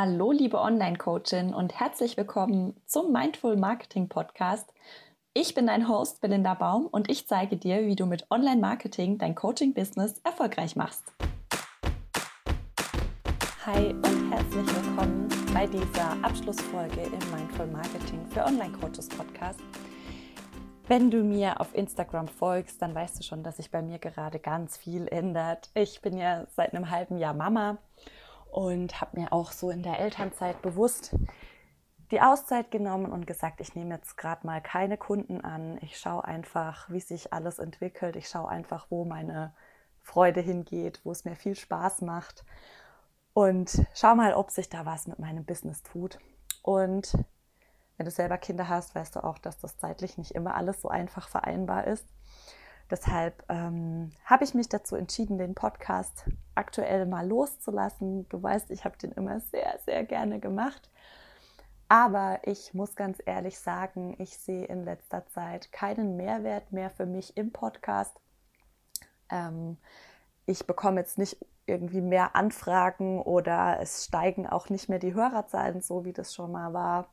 Hallo, 0.00 0.30
liebe 0.30 0.60
Online-Coachin 0.60 1.52
und 1.52 1.80
herzlich 1.80 2.16
willkommen 2.16 2.80
zum 2.86 3.10
Mindful 3.10 3.56
Marketing 3.56 4.08
Podcast. 4.08 4.72
Ich 5.34 5.54
bin 5.56 5.66
dein 5.66 5.88
Host 5.88 6.20
Belinda 6.20 6.54
Baum 6.54 6.86
und 6.86 7.10
ich 7.10 7.26
zeige 7.26 7.56
dir, 7.56 7.84
wie 7.84 7.96
du 7.96 8.06
mit 8.06 8.30
Online-Marketing 8.30 9.18
dein 9.18 9.34
Coaching-Business 9.34 10.20
erfolgreich 10.22 10.76
machst. 10.76 11.02
Hi 13.66 13.88
und 13.88 14.30
herzlich 14.30 14.66
willkommen 14.68 15.28
bei 15.52 15.66
dieser 15.66 16.12
Abschlussfolge 16.22 17.00
im 17.00 17.36
Mindful 17.36 17.66
Marketing 17.66 18.24
für 18.28 18.44
Online-Coaches 18.44 19.08
Podcast. 19.08 19.58
Wenn 20.86 21.10
du 21.10 21.24
mir 21.24 21.60
auf 21.60 21.74
Instagram 21.74 22.28
folgst, 22.28 22.80
dann 22.80 22.94
weißt 22.94 23.18
du 23.18 23.24
schon, 23.24 23.42
dass 23.42 23.56
sich 23.56 23.72
bei 23.72 23.82
mir 23.82 23.98
gerade 23.98 24.38
ganz 24.38 24.76
viel 24.76 25.08
ändert. 25.08 25.70
Ich 25.74 26.00
bin 26.02 26.16
ja 26.16 26.46
seit 26.54 26.72
einem 26.72 26.88
halben 26.88 27.18
Jahr 27.18 27.34
Mama 27.34 27.78
und 28.50 29.00
habe 29.00 29.20
mir 29.20 29.32
auch 29.32 29.52
so 29.52 29.70
in 29.70 29.82
der 29.82 29.98
Elternzeit 30.00 30.62
bewusst 30.62 31.14
die 32.10 32.20
Auszeit 32.20 32.70
genommen 32.70 33.12
und 33.12 33.26
gesagt, 33.26 33.60
ich 33.60 33.74
nehme 33.74 33.94
jetzt 33.94 34.16
gerade 34.16 34.46
mal 34.46 34.62
keine 34.62 34.96
Kunden 34.96 35.42
an. 35.42 35.78
Ich 35.82 35.98
schaue 35.98 36.24
einfach, 36.24 36.88
wie 36.90 37.00
sich 37.00 37.32
alles 37.32 37.58
entwickelt. 37.58 38.16
Ich 38.16 38.28
schaue 38.28 38.48
einfach, 38.48 38.86
wo 38.88 39.04
meine 39.04 39.54
Freude 40.02 40.40
hingeht, 40.40 41.00
wo 41.04 41.12
es 41.12 41.24
mir 41.24 41.36
viel 41.36 41.54
Spaß 41.54 42.00
macht 42.00 42.44
und 43.38 43.86
schau 43.94 44.16
mal, 44.16 44.34
ob 44.34 44.50
sich 44.50 44.68
da 44.68 44.84
was 44.84 45.06
mit 45.06 45.20
meinem 45.20 45.44
Business 45.44 45.84
tut. 45.84 46.18
Und 46.62 47.12
wenn 47.96 48.04
du 48.04 48.10
selber 48.10 48.36
Kinder 48.36 48.68
hast, 48.68 48.96
weißt 48.96 49.14
du 49.14 49.22
auch, 49.22 49.38
dass 49.38 49.58
das 49.58 49.76
zeitlich 49.76 50.18
nicht 50.18 50.32
immer 50.32 50.56
alles 50.56 50.82
so 50.82 50.88
einfach 50.88 51.28
vereinbar 51.28 51.86
ist. 51.86 52.04
Deshalb 52.90 53.44
ähm, 53.48 54.10
habe 54.24 54.44
ich 54.44 54.54
mich 54.54 54.68
dazu 54.68 54.96
entschieden, 54.96 55.36
den 55.36 55.54
Podcast 55.54 56.24
aktuell 56.54 57.04
mal 57.04 57.26
loszulassen. 57.26 58.28
Du 58.28 58.42
weißt, 58.42 58.70
ich 58.70 58.84
habe 58.84 58.96
den 58.96 59.12
immer 59.12 59.40
sehr, 59.40 59.78
sehr 59.84 60.04
gerne 60.04 60.40
gemacht. 60.40 60.90
Aber 61.88 62.40
ich 62.44 62.74
muss 62.74 62.96
ganz 62.96 63.18
ehrlich 63.24 63.58
sagen, 63.58 64.14
ich 64.18 64.38
sehe 64.38 64.64
in 64.66 64.84
letzter 64.84 65.26
Zeit 65.26 65.72
keinen 65.72 66.16
Mehrwert 66.16 66.72
mehr 66.72 66.90
für 66.90 67.06
mich 67.06 67.36
im 67.36 67.52
Podcast. 67.52 68.14
Ähm, 69.30 69.78
ich 70.46 70.66
bekomme 70.66 71.00
jetzt 71.00 71.18
nicht 71.18 71.38
irgendwie 71.66 72.00
mehr 72.00 72.34
Anfragen 72.34 73.20
oder 73.20 73.78
es 73.80 74.06
steigen 74.06 74.46
auch 74.46 74.70
nicht 74.70 74.88
mehr 74.88 74.98
die 74.98 75.14
Hörerzahlen 75.14 75.82
so, 75.82 76.04
wie 76.04 76.12
das 76.14 76.34
schon 76.34 76.52
mal 76.52 76.72
war. 76.72 77.08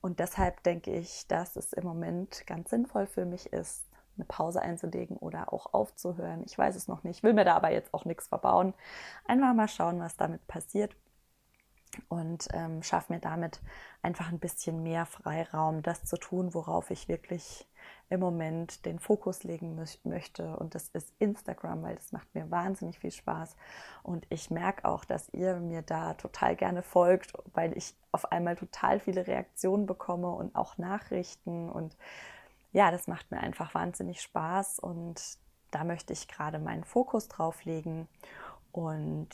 Und 0.00 0.20
deshalb 0.20 0.62
denke 0.62 0.92
ich, 0.92 1.26
dass 1.26 1.56
es 1.56 1.72
im 1.72 1.84
Moment 1.84 2.46
ganz 2.46 2.70
sinnvoll 2.70 3.06
für 3.06 3.24
mich 3.24 3.52
ist, 3.52 3.84
eine 4.18 4.26
Pause 4.26 4.60
einzulegen 4.60 5.16
oder 5.16 5.52
auch 5.52 5.72
aufzuhören. 5.72 6.42
Ich 6.44 6.58
weiß 6.58 6.76
es 6.76 6.88
noch 6.88 7.04
nicht, 7.04 7.22
will 7.22 7.32
mir 7.32 7.44
da 7.44 7.56
aber 7.56 7.70
jetzt 7.70 7.94
auch 7.94 8.04
nichts 8.04 8.28
verbauen. 8.28 8.74
Einfach 9.26 9.54
mal 9.54 9.68
schauen, 9.68 10.00
was 10.00 10.16
damit 10.16 10.46
passiert 10.46 10.94
und 12.08 12.48
ähm, 12.52 12.82
schaffe 12.82 13.12
mir 13.12 13.20
damit 13.20 13.60
einfach 14.02 14.30
ein 14.30 14.38
bisschen 14.38 14.82
mehr 14.82 15.06
Freiraum, 15.06 15.82
das 15.82 16.04
zu 16.04 16.16
tun, 16.16 16.54
worauf 16.54 16.90
ich 16.90 17.08
wirklich 17.08 17.66
im 18.10 18.20
Moment 18.20 18.86
den 18.86 18.98
Fokus 18.98 19.44
legen 19.44 19.78
möchte. 20.04 20.56
Und 20.56 20.74
das 20.74 20.88
ist 20.88 21.12
Instagram, 21.18 21.82
weil 21.82 21.96
das 21.96 22.12
macht 22.12 22.34
mir 22.34 22.50
wahnsinnig 22.50 22.98
viel 22.98 23.10
Spaß. 23.10 23.56
Und 24.02 24.26
ich 24.30 24.50
merke 24.50 24.86
auch, 24.86 25.04
dass 25.04 25.28
ihr 25.30 25.56
mir 25.56 25.82
da 25.82 26.14
total 26.14 26.56
gerne 26.56 26.82
folgt, 26.82 27.32
weil 27.54 27.76
ich 27.76 27.94
auf 28.12 28.32
einmal 28.32 28.56
total 28.56 29.00
viele 29.00 29.26
Reaktionen 29.26 29.86
bekomme 29.86 30.30
und 30.30 30.54
auch 30.54 30.78
Nachrichten. 30.78 31.68
Und 31.68 31.96
ja, 32.72 32.90
das 32.90 33.08
macht 33.08 33.30
mir 33.30 33.40
einfach 33.40 33.74
wahnsinnig 33.74 34.20
Spaß. 34.20 34.78
Und 34.78 35.38
da 35.70 35.84
möchte 35.84 36.12
ich 36.12 36.28
gerade 36.28 36.58
meinen 36.58 36.84
Fokus 36.84 37.28
drauf 37.28 37.64
legen. 37.64 38.08
Und 38.72 39.28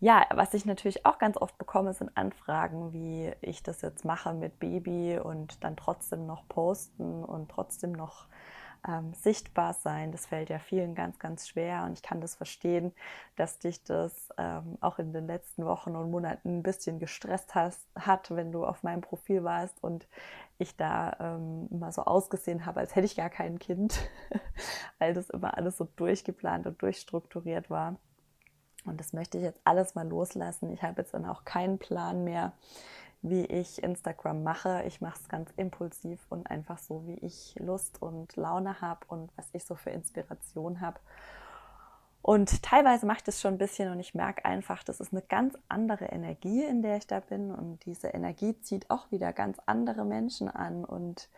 ja, 0.00 0.26
was 0.34 0.52
ich 0.54 0.64
natürlich 0.64 1.06
auch 1.06 1.18
ganz 1.18 1.36
oft 1.36 1.56
bekomme, 1.58 1.94
sind 1.94 2.16
Anfragen, 2.16 2.92
wie 2.92 3.32
ich 3.40 3.62
das 3.62 3.82
jetzt 3.82 4.04
mache 4.04 4.32
mit 4.34 4.58
Baby 4.58 5.18
und 5.18 5.62
dann 5.62 5.76
trotzdem 5.76 6.26
noch 6.26 6.48
posten 6.48 7.24
und 7.24 7.50
trotzdem 7.50 7.92
noch 7.92 8.26
ähm, 8.86 9.14
sichtbar 9.14 9.74
sein. 9.74 10.12
Das 10.12 10.26
fällt 10.26 10.50
ja 10.50 10.58
vielen 10.58 10.94
ganz, 10.94 11.18
ganz 11.18 11.48
schwer 11.48 11.84
und 11.84 11.92
ich 11.92 12.02
kann 12.02 12.20
das 12.20 12.34
verstehen, 12.34 12.92
dass 13.36 13.58
dich 13.58 13.84
das 13.84 14.28
ähm, 14.38 14.76
auch 14.80 14.98
in 14.98 15.12
den 15.12 15.26
letzten 15.26 15.64
Wochen 15.64 15.94
und 15.94 16.10
Monaten 16.10 16.58
ein 16.58 16.62
bisschen 16.62 16.98
gestresst 16.98 17.54
hast, 17.54 17.86
hat, 17.94 18.30
wenn 18.34 18.52
du 18.52 18.64
auf 18.64 18.82
meinem 18.82 19.00
Profil 19.00 19.44
warst 19.44 19.82
und 19.82 20.06
ich 20.58 20.76
da 20.76 21.16
ähm, 21.20 21.68
immer 21.70 21.92
so 21.92 22.02
ausgesehen 22.02 22.66
habe, 22.66 22.80
als 22.80 22.94
hätte 22.94 23.06
ich 23.06 23.16
gar 23.16 23.30
kein 23.30 23.58
Kind, 23.58 24.00
weil 24.98 25.14
das 25.14 25.30
immer 25.30 25.56
alles 25.56 25.76
so 25.76 25.88
durchgeplant 25.96 26.66
und 26.66 26.80
durchstrukturiert 26.82 27.70
war. 27.70 27.96
Und 28.84 28.98
das 28.98 29.12
möchte 29.12 29.38
ich 29.38 29.44
jetzt 29.44 29.60
alles 29.64 29.94
mal 29.94 30.08
loslassen. 30.08 30.72
Ich 30.72 30.82
habe 30.82 31.02
jetzt 31.02 31.14
dann 31.14 31.24
auch 31.24 31.44
keinen 31.44 31.78
Plan 31.78 32.24
mehr, 32.24 32.52
wie 33.22 33.44
ich 33.44 33.82
Instagram 33.82 34.42
mache. 34.42 34.82
Ich 34.86 35.00
mache 35.00 35.18
es 35.20 35.28
ganz 35.28 35.50
impulsiv 35.56 36.20
und 36.28 36.50
einfach 36.50 36.78
so, 36.78 37.06
wie 37.06 37.14
ich 37.14 37.54
Lust 37.58 38.02
und 38.02 38.34
Laune 38.36 38.80
habe 38.80 39.06
und 39.06 39.30
was 39.36 39.48
ich 39.52 39.64
so 39.64 39.76
für 39.76 39.90
Inspiration 39.90 40.80
habe. 40.80 40.98
Und 42.20 42.62
teilweise 42.62 43.06
mache 43.06 43.18
ich 43.18 43.24
das 43.24 43.40
schon 43.40 43.54
ein 43.54 43.58
bisschen 43.58 43.90
und 43.90 43.98
ich 43.98 44.14
merke 44.14 44.44
einfach, 44.44 44.84
das 44.84 45.00
ist 45.00 45.12
eine 45.12 45.22
ganz 45.22 45.58
andere 45.68 46.06
Energie, 46.06 46.62
in 46.62 46.82
der 46.82 46.96
ich 46.96 47.06
da 47.06 47.20
bin. 47.20 47.52
Und 47.52 47.84
diese 47.84 48.08
Energie 48.08 48.58
zieht 48.60 48.90
auch 48.90 49.10
wieder 49.10 49.32
ganz 49.32 49.58
andere 49.66 50.04
Menschen 50.04 50.48
an. 50.48 50.84
Und 50.84 51.28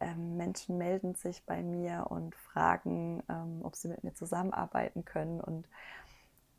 ähm, 0.00 0.38
Menschen 0.38 0.78
melden 0.78 1.14
sich 1.14 1.44
bei 1.44 1.62
mir 1.62 2.06
und 2.08 2.34
fragen, 2.34 3.22
ähm, 3.28 3.60
ob 3.62 3.76
sie 3.76 3.88
mit 3.88 4.02
mir 4.02 4.14
zusammenarbeiten 4.14 5.04
können. 5.04 5.40
Und 5.42 5.68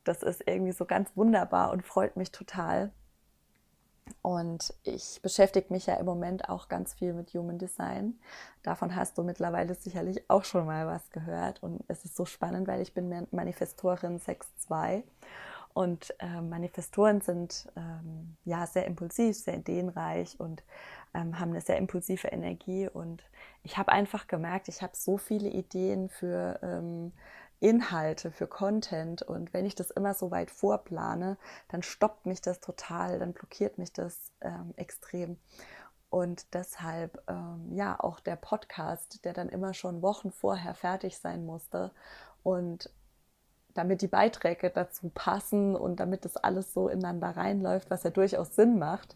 das 0.03 0.21
ist 0.21 0.43
irgendwie 0.47 0.73
so 0.73 0.85
ganz 0.85 1.11
wunderbar 1.15 1.71
und 1.71 1.83
freut 1.83 2.17
mich 2.17 2.31
total. 2.31 2.91
Und 4.21 4.73
ich 4.83 5.19
beschäftige 5.21 5.73
mich 5.73 5.87
ja 5.87 5.95
im 5.95 6.05
Moment 6.05 6.49
auch 6.49 6.67
ganz 6.67 6.93
viel 6.93 7.13
mit 7.13 7.33
Human 7.33 7.57
Design. 7.57 8.19
Davon 8.61 8.95
hast 8.95 9.17
du 9.17 9.23
mittlerweile 9.23 9.73
sicherlich 9.73 10.29
auch 10.29 10.43
schon 10.43 10.65
mal 10.65 10.85
was 10.85 11.09
gehört. 11.09 11.63
Und 11.63 11.83
es 11.87 12.05
ist 12.05 12.15
so 12.15 12.25
spannend, 12.25 12.67
weil 12.67 12.81
ich 12.81 12.93
bin 12.93 13.27
Manifestorin 13.31 14.19
6.2 14.19 15.03
und 15.73 16.13
äh, 16.19 16.41
Manifestoren 16.41 17.21
sind 17.21 17.67
ähm, 17.77 18.35
ja 18.43 18.67
sehr 18.67 18.85
impulsiv, 18.85 19.37
sehr 19.37 19.57
ideenreich 19.57 20.39
und 20.39 20.63
ähm, 21.13 21.39
haben 21.39 21.51
eine 21.51 21.61
sehr 21.61 21.77
impulsive 21.77 22.27
Energie. 22.27 22.89
Und 22.89 23.23
ich 23.63 23.77
habe 23.77 23.91
einfach 23.91 24.27
gemerkt, 24.27 24.67
ich 24.67 24.81
habe 24.81 24.93
so 24.95 25.17
viele 25.17 25.49
Ideen 25.49 26.09
für 26.09 26.59
ähm, 26.61 27.13
Inhalte, 27.61 28.31
für 28.31 28.47
Content. 28.47 29.21
Und 29.21 29.53
wenn 29.53 29.65
ich 29.65 29.75
das 29.75 29.91
immer 29.91 30.13
so 30.13 30.31
weit 30.31 30.51
vorplane, 30.51 31.37
dann 31.69 31.83
stoppt 31.83 32.25
mich 32.25 32.41
das 32.41 32.59
total, 32.59 33.19
dann 33.19 33.33
blockiert 33.33 33.77
mich 33.77 33.93
das 33.93 34.31
ähm, 34.41 34.73
extrem. 34.75 35.37
Und 36.09 36.53
deshalb, 36.53 37.23
ähm, 37.29 37.69
ja, 37.71 37.97
auch 37.99 38.19
der 38.19 38.35
Podcast, 38.35 39.23
der 39.23 39.33
dann 39.33 39.47
immer 39.47 39.73
schon 39.73 40.01
Wochen 40.01 40.31
vorher 40.31 40.73
fertig 40.73 41.17
sein 41.17 41.45
musste. 41.45 41.91
Und 42.43 42.89
damit 43.73 44.01
die 44.01 44.07
Beiträge 44.07 44.69
dazu 44.69 45.09
passen 45.13 45.75
und 45.75 45.99
damit 46.01 46.25
das 46.25 46.35
alles 46.35 46.73
so 46.73 46.89
ineinander 46.89 47.37
reinläuft, 47.37 47.89
was 47.89 48.03
ja 48.03 48.09
durchaus 48.09 48.55
Sinn 48.55 48.79
macht, 48.79 49.15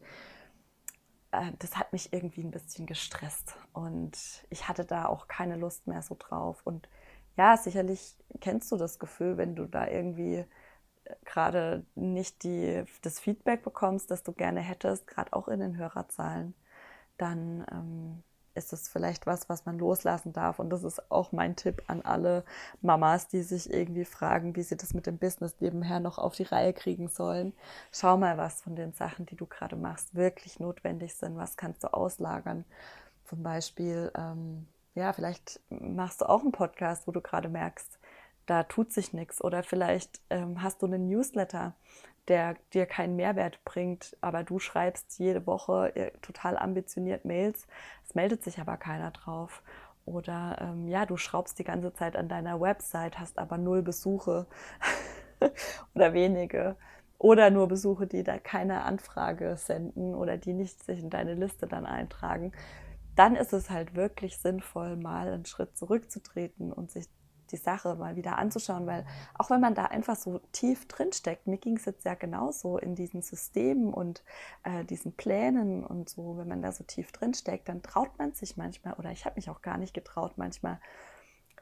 äh, 1.31 1.51
das 1.59 1.77
hat 1.77 1.91
mich 1.93 2.13
irgendwie 2.13 2.43
ein 2.43 2.51
bisschen 2.51 2.85
gestresst. 2.85 3.55
Und 3.73 4.17
ich 4.49 4.67
hatte 4.67 4.85
da 4.85 5.07
auch 5.07 5.27
keine 5.27 5.57
Lust 5.57 5.87
mehr 5.87 6.03
so 6.03 6.15
drauf. 6.17 6.61
Und 6.63 6.87
ja, 7.37 7.57
sicherlich 7.57 8.15
kennst 8.39 8.71
du 8.71 8.77
das 8.77 8.99
Gefühl, 8.99 9.37
wenn 9.37 9.55
du 9.55 9.65
da 9.65 9.87
irgendwie 9.87 10.45
äh, 11.05 11.15
gerade 11.25 11.85
nicht 11.95 12.43
die, 12.43 12.83
das 13.01 13.19
Feedback 13.19 13.63
bekommst, 13.63 14.11
das 14.11 14.23
du 14.23 14.31
gerne 14.33 14.61
hättest, 14.61 15.07
gerade 15.07 15.33
auch 15.33 15.47
in 15.47 15.59
den 15.59 15.77
Hörerzahlen, 15.77 16.53
dann 17.17 17.65
ähm, 17.71 18.23
ist 18.55 18.73
es 18.73 18.87
vielleicht 18.87 19.27
was, 19.27 19.49
was 19.49 19.65
man 19.65 19.77
loslassen 19.77 20.33
darf. 20.33 20.59
Und 20.59 20.69
das 20.69 20.83
ist 20.83 21.11
auch 21.11 21.31
mein 21.31 21.55
Tipp 21.55 21.83
an 21.87 22.01
alle 22.01 22.43
Mamas, 22.81 23.27
die 23.27 23.41
sich 23.43 23.71
irgendwie 23.71 24.05
fragen, 24.05 24.55
wie 24.55 24.63
sie 24.63 24.77
das 24.77 24.93
mit 24.93 25.05
dem 25.05 25.17
Business 25.17 25.55
nebenher 25.59 25.99
noch 25.99 26.17
auf 26.17 26.35
die 26.35 26.43
Reihe 26.43 26.73
kriegen 26.73 27.09
sollen. 27.09 27.53
Schau 27.91 28.17
mal, 28.17 28.37
was 28.37 28.61
von 28.61 28.75
den 28.75 28.93
Sachen, 28.93 29.25
die 29.25 29.35
du 29.35 29.45
gerade 29.45 29.75
machst, 29.75 30.15
wirklich 30.15 30.59
notwendig 30.59 31.15
sind. 31.15 31.37
Was 31.37 31.57
kannst 31.57 31.83
du 31.83 31.93
auslagern? 31.93 32.65
Zum 33.25 33.43
Beispiel 33.43 34.11
ähm, 34.15 34.67
ja, 34.95 35.11
vielleicht 35.11 35.59
machst 35.69 36.21
du 36.21 36.29
auch 36.29 36.41
einen 36.41 36.53
Podcast, 36.53 37.05
wo 37.05 37.11
du 37.11 37.21
gerade 37.21 37.49
merkst, 37.49 37.99
da 38.45 38.63
tut 38.63 38.91
sich 38.91 39.13
nichts. 39.13 39.43
Oder 39.43 39.61
vielleicht 39.61 40.21
ähm, 40.29 40.63
hast 40.63 40.81
du 40.81 40.85
einen 40.85 41.07
Newsletter, 41.07 41.73
der 42.27 42.55
dir 42.73 42.85
keinen 42.85 43.15
Mehrwert 43.15 43.63
bringt, 43.65 44.15
aber 44.21 44.43
du 44.43 44.57
schreibst 44.57 45.19
jede 45.19 45.45
Woche 45.45 45.95
äh, 45.95 46.11
total 46.21 46.57
ambitioniert 46.57 47.25
Mails, 47.25 47.67
es 48.07 48.15
meldet 48.15 48.43
sich 48.43 48.59
aber 48.59 48.77
keiner 48.77 49.11
drauf. 49.11 49.61
Oder 50.05 50.57
ähm, 50.61 50.87
ja, 50.87 51.05
du 51.05 51.17
schraubst 51.17 51.57
die 51.59 51.63
ganze 51.63 51.93
Zeit 51.93 52.15
an 52.15 52.29
deiner 52.29 52.61
Website, 52.61 53.19
hast 53.19 53.39
aber 53.39 53.57
null 53.57 53.81
Besuche 53.81 54.45
oder 55.95 56.13
wenige. 56.13 56.75
Oder 57.17 57.49
nur 57.49 57.67
Besuche, 57.67 58.07
die 58.07 58.23
da 58.23 58.37
keine 58.37 58.83
Anfrage 58.83 59.57
senden 59.57 60.13
oder 60.13 60.37
die 60.37 60.53
nicht 60.53 60.83
sich 60.83 60.99
in 60.99 61.09
deine 61.09 61.33
Liste 61.33 61.65
dann 61.65 61.85
eintragen 61.85 62.51
dann 63.15 63.35
ist 63.35 63.53
es 63.53 63.69
halt 63.69 63.95
wirklich 63.95 64.37
sinnvoll, 64.37 64.97
mal 64.97 65.29
einen 65.29 65.45
Schritt 65.45 65.77
zurückzutreten 65.77 66.71
und 66.71 66.91
sich 66.91 67.07
die 67.51 67.57
Sache 67.57 67.95
mal 67.95 68.15
wieder 68.15 68.37
anzuschauen, 68.37 68.87
weil 68.87 69.05
auch 69.35 69.49
wenn 69.49 69.61
man 69.61 69.75
da 69.75 69.85
einfach 69.85 70.15
so 70.15 70.39
tief 70.51 70.87
drin 70.87 71.11
steckt, 71.13 71.47
mir 71.47 71.57
ging 71.57 71.77
es 71.77 71.85
jetzt 71.85 72.05
ja 72.05 72.15
genauso 72.15 72.77
in 72.77 72.95
diesen 72.95 73.21
Systemen 73.21 73.93
und 73.93 74.23
äh, 74.63 74.83
diesen 74.83 75.13
Plänen 75.13 75.83
und 75.83 76.09
so, 76.09 76.37
wenn 76.37 76.47
man 76.47 76.61
da 76.61 76.71
so 76.71 76.83
tief 76.83 77.11
drin 77.11 77.33
steckt, 77.33 77.69
dann 77.69 77.83
traut 77.83 78.17
man 78.17 78.33
sich 78.33 78.57
manchmal, 78.57 78.93
oder 78.95 79.11
ich 79.11 79.25
habe 79.25 79.35
mich 79.35 79.49
auch 79.49 79.61
gar 79.61 79.77
nicht 79.77 79.93
getraut, 79.93 80.33
manchmal 80.37 80.79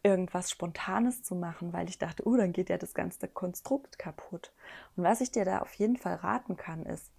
irgendwas 0.03 0.51
Spontanes 0.51 1.23
zu 1.23 1.35
machen, 1.35 1.71
weil 1.71 1.87
ich 1.87 1.97
dachte, 1.97 2.27
oh, 2.27 2.35
dann 2.35 2.51
geht 2.51 2.69
ja 2.69 2.77
das 2.77 2.93
ganze 2.93 3.27
Konstrukt 3.27 3.97
kaputt. 3.97 4.51
Und 4.95 5.03
was 5.03 5.21
ich 5.21 5.31
dir 5.31 5.45
da 5.45 5.59
auf 5.59 5.73
jeden 5.75 5.97
Fall 5.97 6.15
raten 6.15 6.57
kann, 6.57 6.85
ist, 6.85 7.09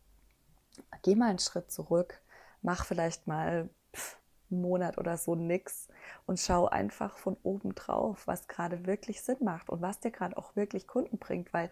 geh 1.03 1.15
mal 1.15 1.31
einen 1.31 1.39
Schritt 1.39 1.71
zurück, 1.71 2.21
mach 2.61 2.85
vielleicht 2.85 3.27
mal 3.27 3.71
Monat 4.61 4.99
oder 4.99 5.17
so 5.17 5.35
nix 5.35 5.89
und 6.27 6.39
schau 6.41 6.67
einfach 6.67 7.17
von 7.19 7.37
oben 7.43 7.75
drauf, 7.75 8.27
was 8.27 8.49
gerade 8.49 8.87
wirklich 8.87 9.23
Sinn 9.23 9.39
macht 9.41 9.71
und 9.71 9.83
was 9.83 10.01
dir 10.01 10.11
gerade 10.11 10.37
auch 10.37 10.57
wirklich 10.57 10.87
Kunden 10.87 11.19
bringt, 11.19 11.53
weil 11.53 11.71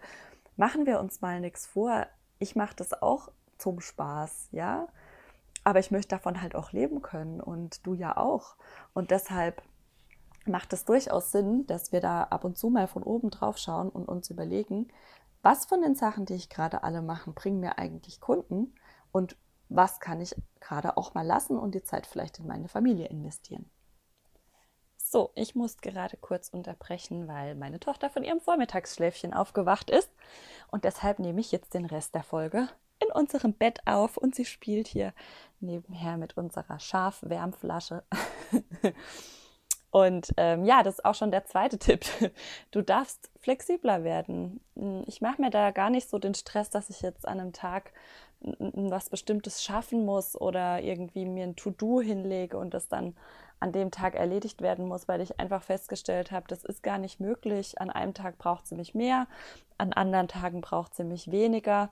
machen 0.57 0.85
wir 0.85 0.99
uns 0.99 1.21
mal 1.21 1.39
nichts 1.39 1.65
vor. 1.67 2.07
Ich 2.39 2.55
mache 2.55 2.75
das 2.75 3.01
auch 3.01 3.29
zum 3.57 3.79
Spaß, 3.79 4.49
ja, 4.51 4.87
aber 5.63 5.79
ich 5.79 5.91
möchte 5.91 6.15
davon 6.15 6.41
halt 6.41 6.55
auch 6.55 6.71
leben 6.71 7.01
können 7.01 7.39
und 7.39 7.85
du 7.85 7.93
ja 7.93 8.17
auch. 8.17 8.55
Und 8.93 9.11
deshalb 9.11 9.61
macht 10.45 10.73
es 10.73 10.85
durchaus 10.85 11.31
Sinn, 11.31 11.65
dass 11.67 11.91
wir 11.91 12.01
da 12.01 12.23
ab 12.23 12.43
und 12.43 12.57
zu 12.57 12.69
mal 12.69 12.87
von 12.87 13.03
oben 13.03 13.29
drauf 13.29 13.57
schauen 13.57 13.89
und 13.89 14.07
uns 14.07 14.29
überlegen, 14.29 14.89
was 15.41 15.65
von 15.65 15.81
den 15.81 15.95
Sachen, 15.95 16.25
die 16.25 16.35
ich 16.35 16.49
gerade 16.49 16.83
alle 16.83 17.01
mache, 17.01 17.31
bringen 17.31 17.59
mir 17.59 17.77
eigentlich 17.77 18.21
Kunden 18.21 18.73
und 19.11 19.37
was 19.69 19.99
kann 19.99 20.21
ich 20.21 20.35
gerade 20.63 20.97
auch 20.97 21.13
mal 21.13 21.25
lassen 21.25 21.57
und 21.57 21.75
die 21.75 21.83
Zeit 21.83 22.07
vielleicht 22.07 22.39
in 22.39 22.47
meine 22.47 22.67
Familie 22.67 23.07
investieren. 23.07 23.69
So, 24.97 25.31
ich 25.35 25.53
muss 25.53 25.77
gerade 25.77 26.17
kurz 26.17 26.49
unterbrechen, 26.49 27.27
weil 27.27 27.53
meine 27.53 27.79
Tochter 27.79 28.09
von 28.09 28.23
ihrem 28.23 28.39
Vormittagsschläfchen 28.39 29.33
aufgewacht 29.33 29.91
ist 29.91 30.09
und 30.71 30.85
deshalb 30.85 31.19
nehme 31.19 31.39
ich 31.39 31.51
jetzt 31.51 31.73
den 31.73 31.85
Rest 31.85 32.15
der 32.15 32.23
Folge 32.23 32.67
in 32.99 33.11
unserem 33.11 33.53
Bett 33.53 33.85
auf 33.85 34.17
und 34.17 34.33
sie 34.33 34.45
spielt 34.45 34.87
hier 34.87 35.13
nebenher 35.59 36.17
mit 36.17 36.37
unserer 36.37 36.79
Schafwärmflasche. 36.79 38.03
Und 39.93 40.33
ähm, 40.37 40.65
ja, 40.65 40.81
das 40.81 40.95
ist 40.95 41.05
auch 41.05 41.13
schon 41.13 41.29
der 41.29 41.45
zweite 41.45 41.77
Tipp. 41.79 42.03
Du 42.71 42.81
darfst 42.81 43.29
flexibler 43.37 44.03
werden. 44.03 44.59
Ich 45.05 45.21
mache 45.21 45.39
mir 45.39 45.51
da 45.51 45.69
gar 45.69 45.91
nicht 45.91 46.09
so 46.09 46.17
den 46.17 46.33
Stress, 46.33 46.71
dass 46.71 46.89
ich 46.89 47.01
jetzt 47.01 47.27
an 47.27 47.39
einem 47.39 47.53
Tag 47.53 47.93
was 48.43 49.09
Bestimmtes 49.09 49.63
schaffen 49.63 50.05
muss 50.05 50.39
oder 50.39 50.81
irgendwie 50.81 51.25
mir 51.25 51.45
ein 51.45 51.55
To-Do 51.55 52.01
hinlege 52.01 52.57
und 52.57 52.73
das 52.73 52.87
dann 52.87 53.15
an 53.59 53.71
dem 53.71 53.91
Tag 53.91 54.15
erledigt 54.15 54.61
werden 54.61 54.87
muss, 54.87 55.07
weil 55.07 55.21
ich 55.21 55.39
einfach 55.39 55.63
festgestellt 55.63 56.31
habe, 56.31 56.45
das 56.49 56.65
ist 56.65 56.83
gar 56.83 56.97
nicht 56.97 57.21
möglich. 57.21 57.79
An 57.79 57.89
einem 57.89 58.13
Tag 58.13 58.37
braucht 58.37 58.67
sie 58.67 58.75
mich 58.75 58.93
mehr, 58.93 59.27
an 59.77 59.93
anderen 59.93 60.27
Tagen 60.27 60.59
braucht 60.59 60.93
sie 60.95 61.05
mich 61.05 61.31
weniger. 61.31 61.89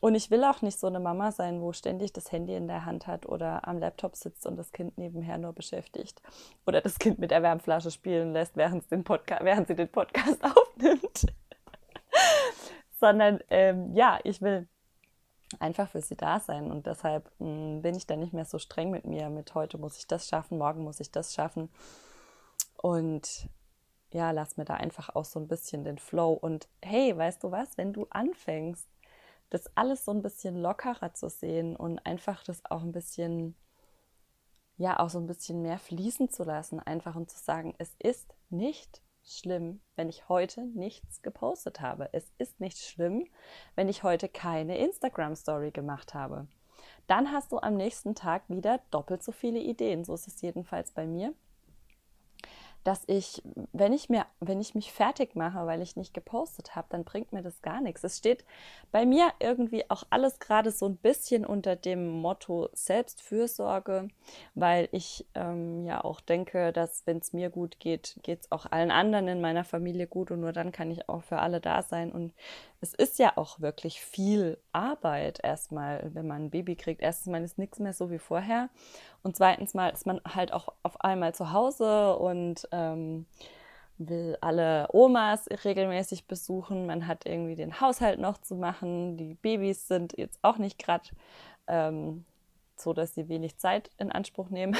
Und 0.00 0.14
ich 0.14 0.30
will 0.30 0.42
auch 0.44 0.62
nicht 0.62 0.78
so 0.78 0.86
eine 0.86 0.98
Mama 0.98 1.32
sein, 1.32 1.60
wo 1.60 1.74
ständig 1.74 2.14
das 2.14 2.32
Handy 2.32 2.54
in 2.54 2.66
der 2.66 2.86
Hand 2.86 3.06
hat 3.06 3.26
oder 3.26 3.68
am 3.68 3.78
Laptop 3.78 4.16
sitzt 4.16 4.46
und 4.46 4.56
das 4.56 4.72
Kind 4.72 4.96
nebenher 4.96 5.36
nur 5.36 5.52
beschäftigt. 5.52 6.22
Oder 6.66 6.80
das 6.80 6.98
Kind 6.98 7.18
mit 7.18 7.30
der 7.30 7.42
Wärmflasche 7.42 7.90
spielen 7.90 8.32
lässt, 8.32 8.56
während, 8.56 8.90
den 8.90 9.04
während 9.04 9.68
sie 9.68 9.74
den 9.74 9.88
Podcast 9.88 10.42
aufnimmt. 10.56 11.26
Sondern 12.98 13.40
ähm, 13.50 13.94
ja, 13.94 14.18
ich 14.24 14.40
will 14.40 14.66
einfach 15.58 15.88
für 15.88 16.00
sie 16.00 16.16
da 16.16 16.40
sein. 16.40 16.70
Und 16.70 16.86
deshalb 16.86 17.30
mh, 17.38 17.46
hm, 17.46 17.82
bin 17.82 17.94
ich 17.94 18.06
da 18.06 18.16
nicht 18.16 18.32
mehr 18.32 18.44
so 18.44 18.58
streng 18.58 18.90
mit 18.90 19.04
mir. 19.04 19.28
Mit 19.30 19.54
heute 19.54 19.78
muss 19.78 19.98
ich 19.98 20.06
das 20.06 20.28
schaffen, 20.28 20.58
morgen 20.58 20.84
muss 20.84 21.00
ich 21.00 21.10
das 21.10 21.34
schaffen. 21.34 21.70
Und 22.76 23.48
ja, 24.12 24.30
lass 24.30 24.56
mir 24.56 24.64
da 24.64 24.74
einfach 24.74 25.14
auch 25.14 25.24
so 25.24 25.38
ein 25.40 25.48
bisschen 25.48 25.84
den 25.84 25.98
Flow. 25.98 26.32
Und 26.32 26.68
hey, 26.82 27.16
weißt 27.16 27.42
du 27.42 27.50
was, 27.50 27.76
wenn 27.76 27.92
du 27.92 28.06
anfängst, 28.10 28.88
das 29.50 29.76
alles 29.76 30.04
so 30.04 30.12
ein 30.12 30.22
bisschen 30.22 30.56
lockerer 30.56 31.12
zu 31.14 31.28
sehen 31.28 31.76
und 31.76 31.98
einfach 32.06 32.44
das 32.44 32.64
auch 32.66 32.82
ein 32.82 32.92
bisschen, 32.92 33.56
ja, 34.76 34.98
auch 35.00 35.10
so 35.10 35.18
ein 35.18 35.26
bisschen 35.26 35.62
mehr 35.62 35.78
fließen 35.78 36.30
zu 36.30 36.44
lassen, 36.44 36.80
einfach 36.80 37.16
und 37.16 37.30
zu 37.30 37.38
sagen, 37.38 37.74
es 37.78 37.94
ist 37.98 38.32
nicht 38.48 39.02
schlimm, 39.24 39.80
wenn 39.96 40.08
ich 40.08 40.28
heute 40.28 40.64
nichts 40.66 41.22
gepostet 41.22 41.80
habe. 41.80 42.08
Es 42.12 42.30
ist 42.38 42.60
nicht 42.60 42.78
schlimm, 42.78 43.26
wenn 43.74 43.88
ich 43.88 44.02
heute 44.02 44.28
keine 44.28 44.78
Instagram-Story 44.78 45.70
gemacht 45.70 46.14
habe. 46.14 46.46
Dann 47.06 47.32
hast 47.32 47.52
du 47.52 47.58
am 47.58 47.76
nächsten 47.76 48.14
Tag 48.14 48.42
wieder 48.48 48.80
doppelt 48.90 49.22
so 49.22 49.32
viele 49.32 49.60
Ideen. 49.60 50.04
So 50.04 50.14
ist 50.14 50.28
es 50.28 50.40
jedenfalls 50.40 50.92
bei 50.92 51.06
mir 51.06 51.34
dass 52.84 53.02
ich, 53.06 53.42
wenn 53.72 53.92
ich 53.92 54.08
mir, 54.08 54.24
wenn 54.40 54.60
ich 54.60 54.74
mich 54.74 54.92
fertig 54.92 55.36
mache, 55.36 55.66
weil 55.66 55.82
ich 55.82 55.96
nicht 55.96 56.14
gepostet 56.14 56.74
habe, 56.76 56.88
dann 56.90 57.04
bringt 57.04 57.32
mir 57.32 57.42
das 57.42 57.60
gar 57.60 57.80
nichts. 57.80 58.02
Es 58.04 58.18
steht 58.18 58.44
bei 58.90 59.04
mir 59.04 59.32
irgendwie 59.38 59.88
auch 59.90 60.04
alles 60.10 60.38
gerade 60.38 60.70
so 60.70 60.86
ein 60.86 60.96
bisschen 60.96 61.44
unter 61.44 61.76
dem 61.76 62.08
Motto 62.08 62.70
Selbstfürsorge, 62.72 64.08
weil 64.54 64.88
ich 64.92 65.26
ähm, 65.34 65.84
ja 65.84 66.02
auch 66.02 66.20
denke, 66.20 66.72
dass 66.72 67.06
wenn 67.06 67.18
es 67.18 67.32
mir 67.32 67.50
gut 67.50 67.80
geht, 67.80 68.18
geht 68.22 68.40
es 68.40 68.52
auch 68.52 68.66
allen 68.70 68.90
anderen 68.90 69.28
in 69.28 69.40
meiner 69.40 69.64
Familie 69.64 70.06
gut 70.06 70.30
und 70.30 70.40
nur 70.40 70.52
dann 70.52 70.72
kann 70.72 70.90
ich 70.90 71.08
auch 71.08 71.22
für 71.22 71.38
alle 71.38 71.60
da 71.60 71.82
sein. 71.82 72.10
Und 72.10 72.32
es 72.80 72.94
ist 72.94 73.18
ja 73.18 73.36
auch 73.36 73.60
wirklich 73.60 74.00
viel 74.00 74.58
Arbeit 74.72 75.40
erstmal, 75.42 76.10
wenn 76.14 76.26
man 76.26 76.44
ein 76.44 76.50
Baby 76.50 76.76
kriegt. 76.76 77.02
Erstens 77.02 77.30
mal 77.30 77.42
ist 77.42 77.58
nichts 77.58 77.78
mehr 77.78 77.92
so 77.92 78.10
wie 78.10 78.18
vorher. 78.18 78.70
Und 79.22 79.36
zweitens 79.36 79.74
mal 79.74 79.90
ist 79.90 80.06
man 80.06 80.20
halt 80.26 80.52
auch 80.52 80.72
auf 80.82 81.00
einmal 81.02 81.34
zu 81.34 81.52
Hause 81.52 82.16
und 82.16 82.66
ähm, 82.72 83.26
will 83.98 84.38
alle 84.40 84.88
Omas 84.92 85.46
regelmäßig 85.64 86.26
besuchen. 86.26 86.86
Man 86.86 87.06
hat 87.06 87.26
irgendwie 87.26 87.54
den 87.54 87.80
Haushalt 87.80 88.18
noch 88.18 88.38
zu 88.38 88.54
machen. 88.54 89.18
Die 89.18 89.34
Babys 89.34 89.86
sind 89.86 90.16
jetzt 90.16 90.38
auch 90.40 90.56
nicht 90.56 90.78
gerade 90.78 91.10
ähm, 91.66 92.24
so, 92.76 92.94
dass 92.94 93.14
sie 93.14 93.28
wenig 93.28 93.58
Zeit 93.58 93.90
in 93.98 94.10
Anspruch 94.10 94.48
nehmen. 94.48 94.74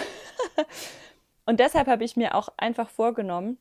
und 1.45 1.61
deshalb 1.61 1.87
habe 1.87 2.05
ich 2.05 2.17
mir 2.17 2.35
auch 2.35 2.49
einfach 2.57 2.89
vorgenommen, 2.89 3.59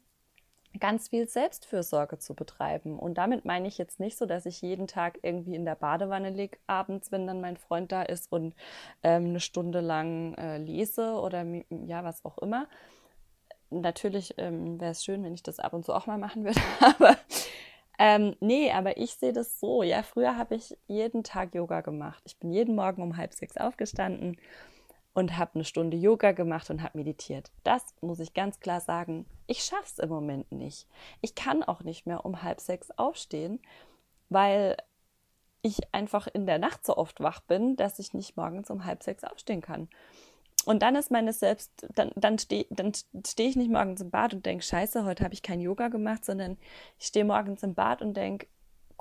ganz 0.79 1.09
viel 1.09 1.27
Selbstfürsorge 1.27 2.19
zu 2.19 2.33
betreiben. 2.33 2.97
Und 2.97 3.17
damit 3.17 3.45
meine 3.45 3.67
ich 3.67 3.77
jetzt 3.77 3.99
nicht 3.99 4.17
so, 4.17 4.25
dass 4.25 4.45
ich 4.45 4.61
jeden 4.61 4.87
Tag 4.87 5.19
irgendwie 5.21 5.55
in 5.55 5.65
der 5.65 5.75
Badewanne 5.75 6.29
liege 6.29 6.57
abends, 6.67 7.11
wenn 7.11 7.27
dann 7.27 7.41
mein 7.41 7.57
Freund 7.57 7.91
da 7.91 8.03
ist 8.03 8.31
und 8.31 8.55
ähm, 9.03 9.25
eine 9.25 9.39
Stunde 9.39 9.81
lang 9.81 10.33
äh, 10.35 10.57
lese 10.57 11.13
oder 11.13 11.45
ja, 11.69 12.03
was 12.03 12.23
auch 12.25 12.37
immer. 12.39 12.67
Natürlich 13.69 14.33
ähm, 14.37 14.79
wäre 14.79 14.91
es 14.91 15.03
schön, 15.03 15.23
wenn 15.23 15.33
ich 15.33 15.43
das 15.43 15.59
ab 15.59 15.73
und 15.73 15.85
zu 15.85 15.93
auch 15.93 16.07
mal 16.07 16.17
machen 16.17 16.43
würde, 16.43 16.59
aber 16.81 17.17
ähm, 17.99 18.35
nee, 18.39 18.71
aber 18.71 18.97
ich 18.97 19.15
sehe 19.15 19.33
das 19.33 19.59
so. 19.59 19.83
Ja, 19.83 20.03
früher 20.03 20.37
habe 20.37 20.55
ich 20.55 20.77
jeden 20.87 21.23
Tag 21.23 21.53
Yoga 21.53 21.81
gemacht. 21.81 22.23
Ich 22.25 22.37
bin 22.39 22.51
jeden 22.51 22.75
Morgen 22.75 23.03
um 23.03 23.17
halb 23.17 23.33
sechs 23.33 23.57
aufgestanden 23.57 24.37
und 25.19 25.37
habe 25.37 25.55
eine 25.55 25.65
Stunde 25.65 25.97
Yoga 25.97 26.31
gemacht 26.31 26.69
und 26.69 26.81
habe 26.81 26.97
meditiert. 26.97 27.51
Das 27.63 27.83
muss 28.01 28.19
ich 28.19 28.33
ganz 28.33 28.59
klar 28.59 28.79
sagen, 28.79 29.25
ich 29.47 29.63
schaffe 29.63 29.83
es 29.85 29.99
im 29.99 30.09
Moment 30.09 30.51
nicht. 30.51 30.87
Ich 31.21 31.35
kann 31.35 31.61
auch 31.63 31.83
nicht 31.83 32.05
mehr 32.05 32.25
um 32.25 32.41
halb 32.41 32.61
sechs 32.61 32.89
aufstehen, 32.91 33.59
weil 34.29 34.77
ich 35.61 35.93
einfach 35.93 36.27
in 36.27 36.45
der 36.45 36.57
Nacht 36.57 36.85
so 36.85 36.95
oft 36.95 37.19
wach 37.19 37.41
bin, 37.41 37.75
dass 37.75 37.99
ich 37.99 38.13
nicht 38.13 38.37
morgens 38.37 38.69
um 38.69 38.85
halb 38.85 39.03
sechs 39.03 39.23
aufstehen 39.23 39.61
kann. 39.61 39.89
Und 40.65 40.81
dann 40.81 40.95
ist 40.95 41.11
meine 41.11 41.33
Selbst, 41.33 41.87
dann, 41.95 42.11
dann 42.15 42.37
stehe 42.39 42.65
dann 42.69 42.93
steh 43.25 43.47
ich 43.47 43.55
nicht 43.55 43.71
morgens 43.71 44.01
im 44.01 44.11
Bad 44.11 44.33
und 44.33 44.45
denke, 44.45 44.63
scheiße, 44.63 45.03
heute 45.03 45.23
habe 45.23 45.33
ich 45.33 45.41
kein 45.41 45.59
Yoga 45.59 45.89
gemacht, 45.89 46.23
sondern 46.23 46.57
ich 46.97 47.07
stehe 47.07 47.25
morgens 47.25 47.63
im 47.63 47.73
Bad 47.73 48.01
und 48.01 48.15
denke, 48.15 48.47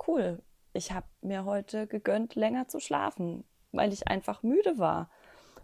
cool, 0.07 0.41
ich 0.73 0.91
habe 0.91 1.07
mir 1.21 1.45
heute 1.45 1.87
gegönnt, 1.87 2.35
länger 2.35 2.67
zu 2.67 2.79
schlafen, 2.79 3.43
weil 3.71 3.93
ich 3.93 4.07
einfach 4.07 4.43
müde 4.43 4.77
war. 4.77 5.09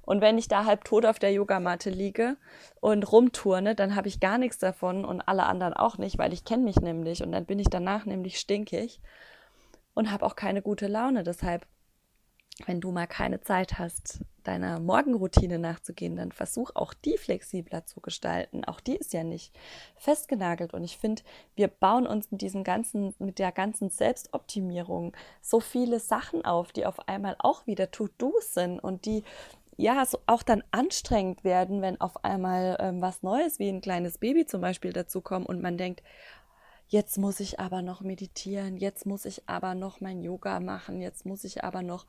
Und 0.05 0.21
wenn 0.21 0.37
ich 0.37 0.47
da 0.47 0.65
halb 0.65 0.83
tot 0.83 1.05
auf 1.05 1.19
der 1.19 1.31
Yogamatte 1.31 1.89
liege 1.89 2.37
und 2.79 3.11
rumturne, 3.11 3.75
dann 3.75 3.95
habe 3.95 4.07
ich 4.07 4.19
gar 4.19 4.37
nichts 4.37 4.57
davon 4.57 5.05
und 5.05 5.21
alle 5.21 5.45
anderen 5.45 5.73
auch 5.73 5.97
nicht, 5.97 6.17
weil 6.17 6.33
ich 6.33 6.45
kenne 6.45 6.63
mich 6.63 6.77
nämlich 6.77 7.23
und 7.23 7.31
dann 7.31 7.45
bin 7.45 7.59
ich 7.59 7.69
danach 7.69 8.05
nämlich 8.05 8.39
stinkig 8.39 8.99
und 9.93 10.11
habe 10.11 10.25
auch 10.25 10.35
keine 10.35 10.61
gute 10.61 10.87
Laune. 10.87 11.23
Deshalb, 11.23 11.65
wenn 12.65 12.81
du 12.81 12.91
mal 12.91 13.07
keine 13.07 13.41
Zeit 13.41 13.79
hast, 13.79 14.21
deiner 14.43 14.79
Morgenroutine 14.79 15.59
nachzugehen, 15.59 16.15
dann 16.15 16.31
versuch 16.31 16.71
auch 16.75 16.93
die 16.93 17.17
flexibler 17.17 17.85
zu 17.85 17.99
gestalten. 17.99 18.63
Auch 18.65 18.79
die 18.79 18.95
ist 18.95 19.13
ja 19.13 19.23
nicht 19.23 19.53
festgenagelt. 19.95 20.73
Und 20.73 20.83
ich 20.83 20.97
finde, 20.97 21.23
wir 21.55 21.67
bauen 21.67 22.05
uns 22.05 22.31
mit 22.31 22.41
diesem 22.41 22.63
ganzen, 22.63 23.13
mit 23.19 23.39
der 23.39 23.51
ganzen 23.51 23.89
Selbstoptimierung 23.89 25.15
so 25.41 25.59
viele 25.59 25.99
Sachen 25.99 26.45
auf, 26.45 26.71
die 26.71 26.85
auf 26.85 27.07
einmal 27.07 27.35
auch 27.39 27.65
wieder 27.65 27.91
To-Dos 27.91 28.53
sind 28.53 28.79
und 28.79 29.05
die 29.05 29.23
ja, 29.77 30.05
so 30.05 30.19
auch 30.25 30.43
dann 30.43 30.63
anstrengend 30.71 31.43
werden, 31.43 31.81
wenn 31.81 31.99
auf 31.99 32.23
einmal 32.23 32.77
ähm, 32.79 33.01
was 33.01 33.23
Neues 33.23 33.59
wie 33.59 33.69
ein 33.69 33.81
kleines 33.81 34.17
Baby 34.17 34.45
zum 34.45 34.61
Beispiel 34.61 34.93
dazukommt 34.93 35.47
und 35.47 35.61
man 35.61 35.77
denkt, 35.77 36.01
jetzt 36.87 37.17
muss 37.17 37.39
ich 37.39 37.59
aber 37.59 37.81
noch 37.81 38.01
meditieren, 38.01 38.77
jetzt 38.77 39.05
muss 39.05 39.25
ich 39.25 39.47
aber 39.47 39.75
noch 39.75 40.01
mein 40.01 40.21
Yoga 40.21 40.59
machen, 40.59 41.01
jetzt 41.01 41.25
muss 41.25 41.43
ich 41.43 41.63
aber 41.63 41.81
noch 41.81 42.05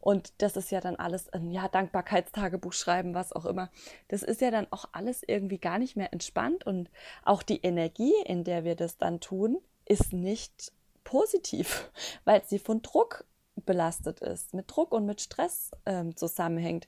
und 0.00 0.32
das 0.38 0.56
ist 0.56 0.70
ja 0.70 0.80
dann 0.80 0.96
alles 0.96 1.30
ein 1.32 1.50
ja, 1.50 1.68
Dankbarkeitstagebuch 1.68 2.72
schreiben, 2.72 3.14
was 3.14 3.32
auch 3.32 3.44
immer. 3.44 3.70
Das 4.08 4.22
ist 4.22 4.40
ja 4.40 4.50
dann 4.50 4.66
auch 4.70 4.86
alles 4.92 5.22
irgendwie 5.26 5.58
gar 5.58 5.78
nicht 5.78 5.94
mehr 5.96 6.12
entspannt 6.12 6.66
und 6.66 6.90
auch 7.22 7.42
die 7.42 7.60
Energie, 7.60 8.14
in 8.24 8.44
der 8.44 8.64
wir 8.64 8.76
das 8.76 8.96
dann 8.96 9.20
tun, 9.20 9.58
ist 9.84 10.12
nicht 10.12 10.72
positiv, 11.04 11.90
weil 12.24 12.42
sie 12.44 12.58
von 12.58 12.80
Druck 12.82 13.24
belastet 13.66 14.20
ist, 14.20 14.54
mit 14.54 14.66
Druck 14.68 14.92
und 14.92 15.06
mit 15.06 15.20
Stress 15.20 15.70
ähm, 15.86 16.16
zusammenhängt. 16.16 16.86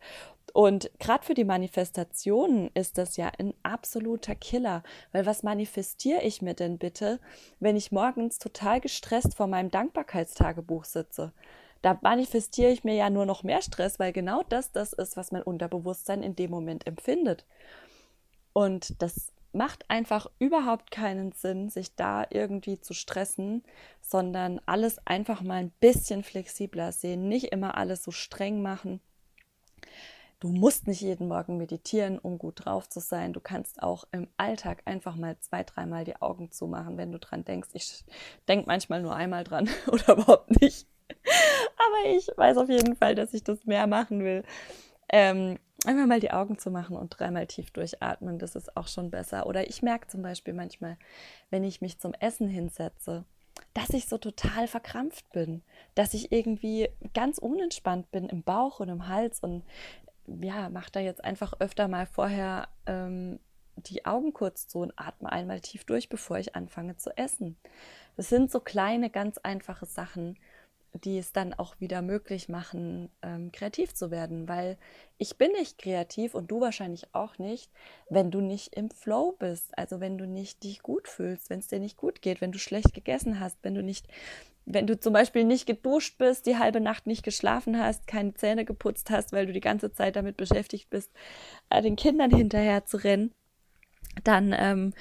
Und 0.53 0.91
gerade 0.99 1.25
für 1.25 1.35
die 1.35 1.45
Manifestationen 1.45 2.71
ist 2.75 2.99
das 2.99 3.17
ja 3.17 3.31
ein 3.39 3.55
absoluter 3.63 4.35
Killer, 4.35 4.83
weil 5.13 5.25
was 5.25 5.43
manifestiere 5.43 6.23
ich 6.23 6.43
mir 6.43 6.55
denn 6.55 6.79
bitte, 6.79 7.21
wenn 7.59 7.77
ich 7.77 7.93
morgens 7.93 8.39
total 8.39 8.81
gestresst 8.81 9.35
vor 9.35 9.47
meinem 9.47 9.71
Dankbarkeitstagebuch 9.71 10.85
sitze? 10.85 11.33
Da 11.81 11.99
manifestiere 12.01 12.71
ich 12.71 12.85
mir 12.85 12.95
ja 12.95 13.11
nur 13.11 13.27
noch 13.27 13.43
mehr 13.43 13.63
Stress, 13.63 13.99
weil 13.99 14.13
genau 14.13 14.43
das 14.49 14.73
das 14.73 14.93
ist, 14.93 15.17
was 15.17 15.33
mein 15.33 15.43
Unterbewusstsein 15.43 16.23
in 16.23 16.37
dem 16.37 16.51
Moment 16.51 16.87
empfindet. 16.87 17.45
Und 18.53 19.01
das 19.03 19.33
macht 19.55 19.89
einfach 19.91 20.27
überhaupt 20.39 20.91
keinen 20.91 21.33
Sinn, 21.33 21.69
sich 21.69 21.95
da 21.95 22.27
irgendwie 22.31 22.81
zu 22.81 22.95
stressen, 22.95 23.63
sondern 24.01 24.61
alles 24.67 25.05
einfach 25.07 25.43
mal 25.43 25.57
ein 25.57 25.73
bisschen 25.81 26.23
flexibler 26.23 26.93
sehen, 26.93 27.29
nicht 27.29 27.53
immer 27.53 27.77
alles 27.77 28.03
so 28.03 28.11
streng 28.11 28.63
machen. 28.63 29.01
Du 30.43 30.49
musst 30.49 30.89
nicht 30.89 31.01
jeden 31.01 31.29
Morgen 31.29 31.57
meditieren, 31.57 32.19
um 32.19 32.37
gut 32.37 32.65
drauf 32.65 32.89
zu 32.89 32.99
sein. 32.99 33.33
Du 33.33 33.39
kannst 33.39 33.81
auch 33.81 34.09
im 34.11 34.27
Alltag 34.37 34.83
einfach 34.87 35.15
mal 35.15 35.39
zwei, 35.39 35.63
dreimal 35.63 36.05
die 36.05 36.21
Augen 36.21 36.51
zumachen, 36.51 36.99
wenn 36.99 37.13
du 37.13 37.21
dran 37.21 37.45
denkst. 37.45 37.69
Ich 37.75 38.05
denke 38.49 38.67
manchmal 38.67 39.03
nur 39.03 39.15
einmal 39.15 39.45
dran 39.45 39.71
oder 39.87 40.15
überhaupt 40.15 40.61
nicht. 40.61 40.89
Aber 41.09 42.11
ich 42.11 42.27
weiß 42.37 42.57
auf 42.57 42.69
jeden 42.69 42.97
Fall, 42.97 43.15
dass 43.15 43.33
ich 43.35 43.45
das 43.45 43.67
mehr 43.67 43.87
machen 43.87 44.25
will. 44.25 44.43
Ähm, 45.09 45.61
einfach 45.87 46.07
mal 46.07 46.21
die 46.21 46.31
Augen 46.31 46.59
zu 46.59 46.71
machen 46.71 46.97
und 46.97 47.11
dreimal 47.11 47.47
tief 47.47 47.71
durchatmen, 47.71 48.39
das 48.39 48.55
ist 48.55 48.77
auch 48.77 48.89
schon 48.89 49.11
besser. 49.11 49.47
Oder 49.47 49.69
ich 49.69 49.83
merke 49.83 50.09
zum 50.09 50.23
Beispiel 50.23 50.55
manchmal, 50.55 50.97
wenn 51.51 51.65
ich 51.65 51.81
mich 51.81 51.99
zum 51.99 52.15
Essen 52.15 52.49
hinsetze, 52.49 53.25
dass 53.75 53.91
ich 53.91 54.07
so 54.07 54.19
total 54.19 54.69
verkrampft 54.69 55.31
bin, 55.33 55.63
dass 55.95 56.15
ich 56.15 56.33
irgendwie 56.33 56.89
ganz 57.15 57.39
unentspannt 57.39 58.11
bin 58.11 58.29
im 58.29 58.43
Bauch 58.43 58.81
und 58.81 58.89
im 58.89 59.09
Hals 59.09 59.41
und 59.41 59.65
ja, 60.27 60.69
mache 60.69 60.93
da 60.93 61.01
jetzt 61.01 61.25
einfach 61.25 61.55
öfter 61.59 61.89
mal 61.89 62.07
vorher 62.07 62.69
ähm, 62.87 63.41
die 63.77 64.05
Augen 64.05 64.33
kurz 64.33 64.69
zu 64.69 64.81
und 64.81 64.93
atme 64.97 65.31
einmal 65.33 65.61
tief 65.61 65.85
durch, 65.85 66.09
bevor 66.09 66.39
ich 66.39 66.55
anfange 66.55 66.97
zu 66.97 67.17
essen. 67.17 67.57
Das 68.17 68.29
sind 68.29 68.51
so 68.51 68.61
kleine, 68.61 69.11
ganz 69.11 69.39
einfache 69.39 69.87
Sachen, 69.87 70.39
die 70.95 71.19
es 71.19 71.33
dann 71.33 71.55
auch 71.55 71.81
wieder 71.81 72.03
möglich 72.03 72.49
machen, 72.49 73.09
ähm, 73.23 73.51
kreativ 73.51 73.95
zu 73.95 74.11
werden. 74.11 74.49
Weil 74.49 74.77
ich 75.19 75.39
bin 75.39 75.53
nicht 75.53 75.79
kreativ 75.79 76.35
und 76.35 76.51
du 76.51 76.61
wahrscheinlich 76.61 77.07
auch 77.15 77.39
nicht, 77.39 77.71
wenn 78.11 78.31
du 78.31 78.41
nicht 78.41 78.75
im 78.75 78.91
Flow 78.91 79.33
bist. 79.39 79.77
Also 79.77 80.01
wenn 80.01 80.19
du 80.19 80.27
nicht 80.27 80.63
dich 80.65 80.83
gut 80.83 81.09
fühlst, 81.09 81.49
wenn 81.49 81.61
es 81.61 81.69
dir 81.69 81.81
nicht 81.81 81.97
gut 81.97 82.21
geht, 82.21 82.41
wenn 82.41 82.53
du 82.53 82.59
schlecht 82.59 82.93
gegessen 82.93 83.41
hast, 83.41 83.57
wenn 83.63 83.75
du 83.75 83.83
nicht, 83.83 84.07
wenn 84.67 84.87
du 84.87 84.99
zum 85.01 85.15
Beispiel 85.15 85.45
nicht 85.45 85.67
geduscht 85.67 86.19
bist, 86.19 86.47
die 86.47 86.59
halbe 86.59 86.81
Nacht 86.81 87.07
nicht 87.07 87.23
geschlafen 87.23 87.79
hast, 87.79 88.07
keine 88.07 88.35
Zähne 88.35 88.65
geputzt 88.65 89.11
hast, 89.11 89.33
weil 89.33 89.47
du 89.47 89.53
die 89.53 89.61
ganze 89.61 89.93
Zeit 89.93 90.17
damit 90.17 90.37
beschäftigt 90.37 90.91
bist, 90.91 91.11
äh, 91.71 91.81
den 91.81 91.97
Kindern 91.97 92.31
hinterher 92.31 92.85
zu 92.85 92.99
rennen, 92.99 93.33
dann 94.25 94.55
ähm, 94.57 94.93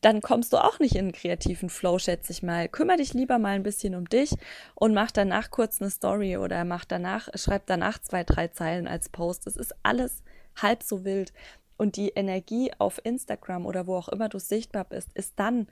dann 0.00 0.20
kommst 0.20 0.52
du 0.52 0.58
auch 0.58 0.78
nicht 0.78 0.94
in 0.94 1.06
einen 1.06 1.12
kreativen 1.12 1.68
Flow, 1.68 1.98
schätze 1.98 2.32
ich 2.32 2.42
mal. 2.42 2.68
Kümmer 2.68 2.96
dich 2.96 3.14
lieber 3.14 3.38
mal 3.38 3.54
ein 3.54 3.62
bisschen 3.62 3.94
um 3.94 4.08
dich 4.08 4.34
und 4.74 4.94
mach 4.94 5.10
danach 5.10 5.50
kurz 5.50 5.80
eine 5.80 5.90
Story 5.90 6.36
oder 6.36 6.64
mach 6.64 6.84
danach, 6.84 7.28
schreib 7.34 7.66
danach 7.66 7.98
zwei, 8.00 8.24
drei 8.24 8.48
Zeilen 8.48 8.86
als 8.86 9.08
Post. 9.08 9.46
Es 9.46 9.56
ist 9.56 9.74
alles 9.82 10.22
halb 10.56 10.82
so 10.82 11.04
wild. 11.04 11.32
Und 11.76 11.96
die 11.96 12.10
Energie 12.10 12.70
auf 12.78 13.00
Instagram 13.04 13.64
oder 13.64 13.86
wo 13.86 13.96
auch 13.96 14.08
immer 14.10 14.28
du 14.28 14.38
sichtbar 14.38 14.84
bist, 14.84 15.08
ist 15.14 15.32
dann, 15.36 15.66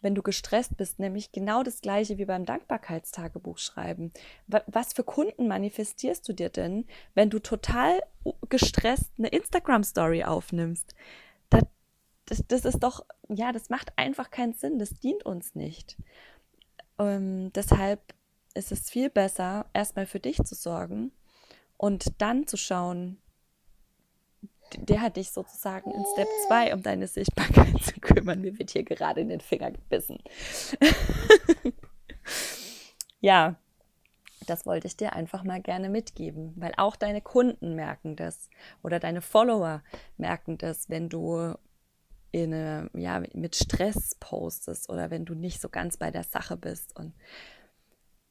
wenn 0.00 0.14
du 0.14 0.22
gestresst 0.22 0.76
bist, 0.76 0.98
nämlich 0.98 1.32
genau 1.32 1.62
das 1.62 1.80
gleiche 1.80 2.16
wie 2.18 2.24
beim 2.24 2.44
Dankbarkeitstagebuch 2.44 3.58
schreiben. 3.58 4.12
Was 4.46 4.92
für 4.92 5.04
Kunden 5.04 5.48
manifestierst 5.48 6.28
du 6.28 6.32
dir 6.32 6.48
denn, 6.48 6.86
wenn 7.14 7.28
du 7.28 7.40
total 7.40 8.00
gestresst 8.48 9.10
eine 9.18 9.28
Instagram-Story 9.28 10.24
aufnimmst? 10.24 10.94
Das, 12.26 12.42
das 12.46 12.64
ist 12.64 12.80
doch, 12.80 13.04
ja, 13.28 13.52
das 13.52 13.70
macht 13.70 13.96
einfach 13.96 14.30
keinen 14.30 14.54
Sinn, 14.54 14.78
das 14.78 14.94
dient 14.94 15.24
uns 15.24 15.54
nicht. 15.54 15.96
Ähm, 16.98 17.52
deshalb 17.52 18.14
ist 18.54 18.72
es 18.72 18.90
viel 18.90 19.10
besser, 19.10 19.66
erstmal 19.72 20.06
für 20.06 20.20
dich 20.20 20.36
zu 20.44 20.54
sorgen 20.54 21.12
und 21.76 22.20
dann 22.20 22.46
zu 22.46 22.56
schauen, 22.56 23.18
der 24.76 25.02
hat 25.02 25.16
dich 25.16 25.30
sozusagen 25.30 25.90
in 25.90 26.04
Step 26.12 26.28
2 26.48 26.74
um 26.74 26.82
deine 26.82 27.06
Sichtbarkeit 27.06 27.78
zu 27.82 28.00
kümmern. 28.00 28.40
Mir 28.40 28.58
wird 28.58 28.70
hier 28.70 28.84
gerade 28.84 29.20
in 29.20 29.28
den 29.28 29.40
Finger 29.40 29.70
gebissen. 29.70 30.18
ja, 33.20 33.56
das 34.46 34.66
wollte 34.66 34.86
ich 34.86 34.96
dir 34.96 35.12
einfach 35.12 35.44
mal 35.44 35.60
gerne 35.60 35.88
mitgeben, 35.88 36.54
weil 36.56 36.72
auch 36.76 36.96
deine 36.96 37.20
Kunden 37.20 37.74
merken 37.74 38.16
das 38.16 38.48
oder 38.82 38.98
deine 38.98 39.20
Follower 39.20 39.82
merken 40.16 40.58
das, 40.58 40.88
wenn 40.88 41.08
du 41.08 41.54
in 42.32 42.52
eine, 42.52 42.90
ja, 42.94 43.22
mit 43.34 43.54
Stress 43.54 44.16
postest 44.18 44.88
oder 44.88 45.10
wenn 45.10 45.24
du 45.24 45.34
nicht 45.34 45.60
so 45.60 45.68
ganz 45.68 45.98
bei 45.98 46.10
der 46.10 46.24
Sache 46.24 46.56
bist 46.56 46.96
und 46.96 47.14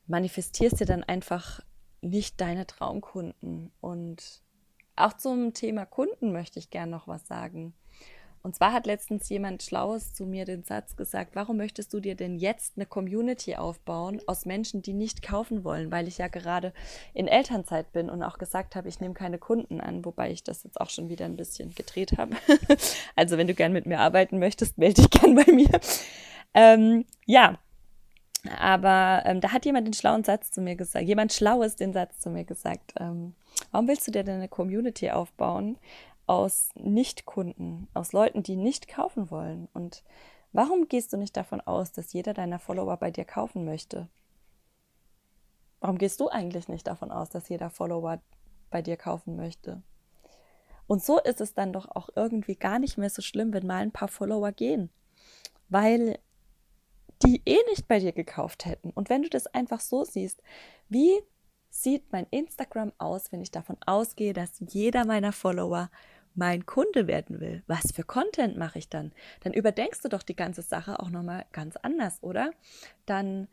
manifestierst 0.08 0.79
dir 0.79 0.86
dann 0.86 1.03
einfach 1.03 1.62
nicht 2.01 2.41
deine 2.41 2.65
Traumkunden. 2.65 3.72
Und 3.79 4.41
auch 4.96 5.13
zum 5.13 5.53
Thema 5.53 5.86
Kunden 5.86 6.31
möchte 6.31 6.60
ich 6.60 6.72
gerne 6.72 6.91
noch 6.91 7.08
was 7.08 7.27
sagen. 7.27 7.74
Und 8.43 8.55
zwar 8.55 8.74
hat 8.74 8.86
letztens 8.86 9.29
jemand 9.29 9.63
Schlaues 9.63 10.13
zu 10.13 10.25
mir 10.25 10.45
den 10.45 10.63
Satz 10.63 10.95
gesagt, 10.95 11.36
warum 11.36 11.57
möchtest 11.57 11.93
du 11.93 12.00
dir 12.00 12.15
denn 12.15 12.36
jetzt 12.36 12.74
eine 12.75 12.86
Community 12.86 13.55
aufbauen 13.55 14.19
aus 14.25 14.45
Menschen, 14.45 14.81
die 14.81 14.93
nicht 14.93 15.21
kaufen 15.21 15.63
wollen, 15.63 15.91
weil 15.91 16.07
ich 16.07 16.17
ja 16.17 16.27
gerade 16.27 16.74
in 17.13 17.27
Elternzeit 17.27 17.91
bin 17.91 18.10
und 18.10 18.24
auch 18.24 18.38
gesagt 18.38 18.75
habe, 18.75 18.89
ich 18.89 19.00
nehme 19.00 19.13
keine 19.13 19.38
Kunden 19.38 19.79
an, 19.79 20.03
wobei 20.05 20.31
ich 20.31 20.43
das 20.43 20.63
jetzt 20.63 20.81
auch 20.81 20.89
schon 20.89 21.10
wieder 21.10 21.25
ein 21.25 21.38
bisschen 21.38 21.75
gedreht 21.75 22.17
habe. 22.17 22.36
also 23.15 23.38
wenn 23.38 23.48
du 23.48 23.53
gern 23.53 23.74
mit 23.74 23.86
mir 23.86 24.00
arbeiten 24.00 24.39
möchtest, 24.39 24.77
melde 24.77 25.01
dich 25.01 25.10
gern 25.10 25.36
bei 25.36 25.51
mir. 25.51 25.79
Ähm, 26.53 27.05
ja, 27.25 27.60
aber 28.57 29.21
ähm, 29.25 29.39
da 29.39 29.51
hat 29.51 29.65
jemand 29.65 29.88
den 29.88 29.93
schlauen 29.93 30.24
Satz 30.24 30.51
zu 30.51 30.62
mir 30.62 30.75
gesagt, 30.75 31.05
jemand 31.05 31.31
Schlaues 31.31 31.75
den 31.75 31.93
Satz 31.93 32.19
zu 32.19 32.29
mir 32.29 32.43
gesagt, 32.43 32.93
ähm, 33.00 33.36
warum 33.71 33.88
willst 33.88 34.07
du 34.07 34.12
dir 34.12 34.24
denn 34.24 34.36
eine 34.36 34.48
Community 34.48 35.12
aufbauen, 35.12 35.77
aus 36.31 36.69
Nicht-Kunden, 36.75 37.89
aus 37.93 38.13
Leuten, 38.13 38.41
die 38.41 38.55
nicht 38.55 38.88
kaufen 38.88 39.29
wollen. 39.29 39.67
Und 39.73 40.01
warum 40.53 40.88
gehst 40.88 41.11
du 41.11 41.17
nicht 41.17 41.35
davon 41.35 41.59
aus, 41.59 41.91
dass 41.91 42.13
jeder 42.13 42.33
deiner 42.33 42.57
Follower 42.57 42.95
bei 42.95 43.11
dir 43.11 43.25
kaufen 43.25 43.65
möchte? 43.65 44.07
Warum 45.81 45.97
gehst 45.97 46.21
du 46.21 46.29
eigentlich 46.29 46.69
nicht 46.69 46.88
davon 46.88 47.11
aus, 47.11 47.29
dass 47.29 47.50
jeder 47.50 47.69
Follower 47.69 48.21
bei 48.69 48.81
dir 48.81 48.95
kaufen 48.95 49.35
möchte? 49.35 49.83
Und 50.88 51.03
so 51.03 51.19
ist 51.19 51.41
es 51.41 51.53
dann 51.53 51.73
doch 51.73 51.89
auch 51.93 52.07
irgendwie 52.15 52.55
gar 52.55 52.79
nicht 52.79 52.97
mehr 52.97 53.09
so 53.09 53.21
schlimm, 53.21 53.51
wenn 53.51 53.67
mal 53.67 53.79
ein 53.81 53.91
paar 53.91 54.07
Follower 54.07 54.53
gehen, 54.53 54.89
weil 55.67 56.17
die 57.23 57.41
eh 57.45 57.59
nicht 57.69 57.89
bei 57.89 58.00
dir 58.00 58.13
gekauft 58.13 58.65
hätten. 58.65 58.91
Und 58.91 59.09
wenn 59.09 59.23
du 59.23 59.29
das 59.29 59.47
einfach 59.47 59.81
so 59.81 60.05
siehst, 60.05 60.41
wie 60.88 61.11
sieht 61.69 62.09
mein 62.13 62.25
Instagram 62.31 62.93
aus, 63.00 63.33
wenn 63.33 63.41
ich 63.41 63.51
davon 63.51 63.75
ausgehe, 63.85 64.31
dass 64.31 64.63
jeder 64.69 65.03
meiner 65.03 65.33
Follower 65.33 65.89
mein 66.35 66.65
Kunde 66.65 67.07
werden 67.07 67.39
will, 67.39 67.63
was 67.67 67.91
für 67.93 68.03
Content 68.03 68.57
mache 68.57 68.79
ich 68.79 68.89
dann? 68.89 69.11
Dann 69.41 69.53
überdenkst 69.53 70.01
du 70.01 70.09
doch 70.09 70.23
die 70.23 70.35
ganze 70.35 70.61
Sache 70.61 71.00
auch 71.00 71.09
nochmal 71.09 71.45
ganz 71.51 71.75
anders, 71.77 72.21
oder? 72.21 72.51
Dann 73.05 73.47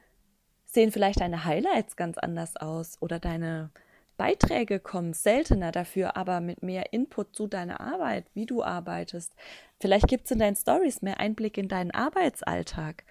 sehen 0.64 0.92
vielleicht 0.92 1.20
deine 1.20 1.44
Highlights 1.44 1.96
ganz 1.96 2.18
anders 2.18 2.56
aus 2.56 2.96
oder 3.00 3.18
deine 3.18 3.70
Beiträge 4.16 4.80
kommen 4.80 5.12
seltener 5.14 5.70
dafür, 5.72 6.16
aber 6.16 6.40
mit 6.40 6.62
mehr 6.62 6.92
Input 6.92 7.34
zu 7.34 7.46
deiner 7.46 7.80
Arbeit, 7.80 8.26
wie 8.34 8.46
du 8.46 8.62
arbeitest. 8.62 9.32
Vielleicht 9.80 10.08
gibt 10.08 10.24
es 10.26 10.32
in 10.32 10.40
deinen 10.40 10.56
Stories 10.56 11.02
mehr 11.02 11.20
Einblick 11.20 11.56
in 11.56 11.68
deinen 11.68 11.92
Arbeitsalltag. 11.92 13.04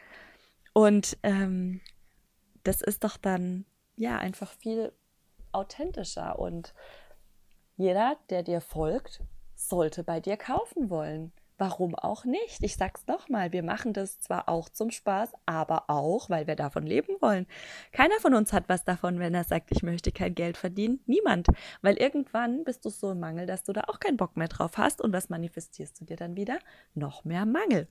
Und 0.73 1.17
ähm, 1.23 1.79
das 2.63 2.81
ist 2.81 3.05
doch 3.05 3.17
dann 3.17 3.65
ja 3.95 4.17
einfach 4.17 4.51
viel 4.51 4.91
authentischer 5.53 6.37
und 6.37 6.73
jeder, 7.77 8.17
der 8.29 8.43
dir 8.43 8.59
folgt, 8.59 9.21
sollte 9.57 10.03
bei 10.03 10.19
dir 10.19 10.37
kaufen 10.37 10.89
wollen. 10.89 11.33
Warum 11.59 11.95
auch 11.95 12.23
nicht? 12.23 12.61
Ich 12.61 12.75
sag's 12.75 13.07
nochmal, 13.07 13.51
wir 13.51 13.63
machen 13.63 13.91
das 13.91 14.19
zwar 14.19 14.47
auch 14.47 14.69
zum 14.69 14.91
Spaß, 14.91 15.31
aber 15.47 15.89
auch, 15.89 16.29
weil 16.29 16.45
wir 16.45 16.55
davon 16.55 16.85
leben 16.85 17.15
wollen. 17.19 17.47
Keiner 17.91 18.19
von 18.19 18.35
uns 18.35 18.53
hat 18.53 18.65
was 18.69 18.85
davon, 18.85 19.17
wenn 19.17 19.33
er 19.33 19.43
sagt, 19.43 19.71
ich 19.71 19.81
möchte 19.81 20.11
kein 20.11 20.35
Geld 20.35 20.55
verdienen. 20.55 20.99
Niemand. 21.07 21.47
Weil 21.81 21.97
irgendwann 21.97 22.63
bist 22.63 22.85
du 22.85 22.89
so 22.89 23.11
im 23.11 23.19
Mangel, 23.19 23.47
dass 23.47 23.63
du 23.63 23.73
da 23.73 23.85
auch 23.87 23.99
keinen 23.99 24.17
Bock 24.17 24.37
mehr 24.37 24.47
drauf 24.47 24.77
hast. 24.77 25.01
Und 25.01 25.13
was 25.13 25.29
manifestierst 25.29 25.99
du 25.99 26.05
dir 26.05 26.15
dann 26.15 26.35
wieder? 26.35 26.59
Noch 26.93 27.25
mehr 27.25 27.47
Mangel. 27.47 27.87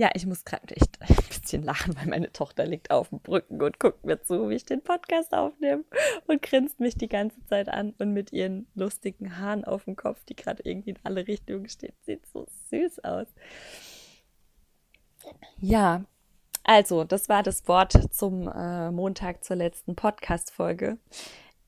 Ja, 0.00 0.08
ich 0.14 0.24
muss 0.24 0.46
gerade 0.46 0.74
echt 0.74 0.98
ein 1.02 1.14
bisschen 1.28 1.62
lachen, 1.62 1.94
weil 1.94 2.06
meine 2.06 2.32
Tochter 2.32 2.64
liegt 2.64 2.90
auf 2.90 3.10
dem 3.10 3.20
Brücken 3.20 3.60
und 3.60 3.78
guckt 3.78 4.02
mir 4.02 4.22
zu, 4.22 4.48
wie 4.48 4.54
ich 4.54 4.64
den 4.64 4.80
Podcast 4.80 5.34
aufnehme 5.34 5.84
und 6.26 6.40
grinst 6.40 6.80
mich 6.80 6.94
die 6.94 7.08
ganze 7.08 7.44
Zeit 7.44 7.68
an 7.68 7.92
und 7.98 8.14
mit 8.14 8.32
ihren 8.32 8.66
lustigen 8.74 9.36
Haaren 9.36 9.62
auf 9.62 9.84
dem 9.84 9.96
Kopf, 9.96 10.24
die 10.24 10.34
gerade 10.34 10.62
irgendwie 10.64 10.90
in 10.90 10.98
alle 11.04 11.26
Richtungen 11.26 11.68
steht, 11.68 11.92
sieht 12.06 12.26
so 12.26 12.46
süß 12.70 13.04
aus. 13.04 13.26
Ja, 15.58 16.06
also, 16.64 17.04
das 17.04 17.28
war 17.28 17.42
das 17.42 17.68
Wort 17.68 17.92
zum 18.14 18.48
äh, 18.48 18.90
Montag 18.90 19.44
zur 19.44 19.56
letzten 19.56 19.96
Podcast-Folge. 19.96 20.96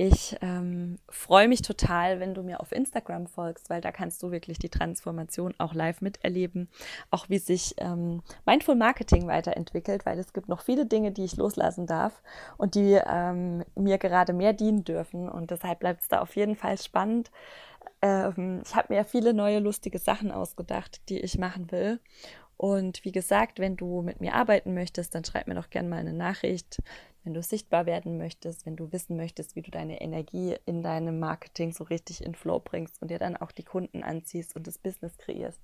Ich 0.04 0.37
ähm, 0.40 0.99
freue 1.09 1.47
mich 1.47 1.62
total, 1.62 2.18
wenn 2.18 2.35
du 2.35 2.42
mir 2.42 2.59
auf 2.59 2.73
Instagram 2.73 3.28
folgst, 3.28 3.71
weil 3.71 3.80
da 3.80 3.92
kannst 3.92 4.21
du 4.25 4.32
wirklich 4.32 4.59
die 4.59 4.68
Transformation 4.68 5.54
auch 5.59 5.75
live 5.75 6.00
miterleben, 6.00 6.68
auch 7.12 7.28
wie 7.28 7.38
sich 7.38 7.76
ähm, 7.78 8.21
Mindful 8.44 8.75
Marketing 8.75 9.28
weiterentwickelt, 9.28 10.04
weil 10.04 10.18
es 10.18 10.32
gibt 10.32 10.49
noch 10.49 10.62
viele 10.62 10.87
Dinge, 10.87 11.12
die 11.12 11.23
ich 11.23 11.37
loslassen 11.37 11.87
darf 11.87 12.21
und 12.59 12.75
die 12.75 12.99
ähm, 13.06 13.64
mir 13.76 13.99
gerade 13.99 14.32
mehr 14.32 14.52
dienen 14.52 14.82
dürfen. 14.82 15.28
Und 15.28 15.52
deshalb 15.52 15.78
bleibt 15.78 16.00
es 16.00 16.09
da 16.09 16.21
auf 16.21 16.35
jeden 16.35 16.56
Fall 16.56 16.78
spannend. 16.78 17.30
Ähm, 18.00 18.62
ich 18.66 18.75
habe 18.75 18.92
mir 18.92 19.04
viele 19.04 19.32
neue 19.32 19.61
lustige 19.61 20.00
Sachen 20.00 20.32
ausgedacht, 20.32 21.09
die 21.11 21.21
ich 21.21 21.38
machen 21.38 21.71
will. 21.71 22.00
Und 22.62 23.04
wie 23.04 23.11
gesagt, 23.11 23.59
wenn 23.59 23.76
du 23.76 24.02
mit 24.02 24.21
mir 24.21 24.35
arbeiten 24.35 24.73
möchtest, 24.73 25.14
dann 25.14 25.25
schreib 25.25 25.49
mir 25.49 25.54
doch 25.54 25.71
gerne 25.71 25.88
mal 25.88 25.99
eine 25.99 26.12
Nachricht 26.12 26.78
wenn 27.25 27.35
du 27.35 27.42
sichtbar 27.42 27.87
werden 27.87 28.19
möchtest, 28.19 28.66
wenn 28.66 28.76
du 28.76 28.92
wissen 28.92 29.16
möchtest, 29.16 29.54
wie 29.54 29.62
du 29.62 29.71
deine 29.71 30.00
Energie 30.00 30.57
in 30.66 30.83
deinem 30.83 31.21
Marketing 31.21 31.73
so 31.73 31.85
richtig 31.85 32.25
in 32.25 32.35
Flow 32.35 32.59
bringst 32.59 33.00
und 33.00 33.11
dir 33.11 33.19
dann 33.19 33.37
auch 33.37 33.52
die 33.52 33.62
Kunden 33.62 34.02
anziehst 34.02 34.57
und 34.57 34.66
das 34.66 34.78
Business 34.78 35.16
kreierst, 35.19 35.61